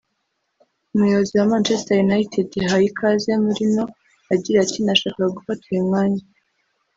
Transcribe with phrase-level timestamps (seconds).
[0.93, 3.83] Umuyobozi wa Manchester United yahaye ikaze Mourinho
[4.33, 6.23] agira ati “Nashakaga gufata uyu mwanya